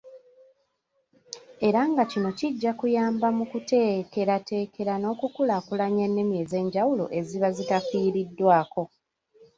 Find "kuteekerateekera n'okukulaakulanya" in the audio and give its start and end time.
3.51-6.01